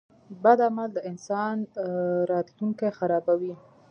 [0.43, 1.55] •بد عمل د انسان
[2.31, 3.53] راتلونکی خرابوي.